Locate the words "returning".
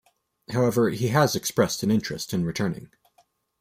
2.43-2.89